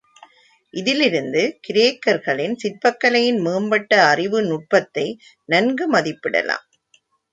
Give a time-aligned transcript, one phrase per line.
[0.73, 5.05] இதிலிருந்து கிரேக்கர்களின் சிற்பக்கலையின் மேம்பட்ட அறிவு நுட்பத்தை
[5.49, 6.65] நன்கு மதிப்பிடலாம்.